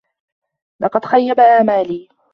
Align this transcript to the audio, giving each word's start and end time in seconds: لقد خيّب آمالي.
لقد 0.81 1.05
خيّب 1.05 1.39
آمالي. 1.39 2.07